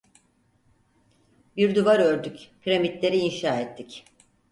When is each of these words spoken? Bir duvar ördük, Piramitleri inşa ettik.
Bir 1.57 1.75
duvar 1.75 1.99
ördük, 1.99 2.39
Piramitleri 2.61 3.17
inşa 3.17 3.59
ettik. 3.59 4.05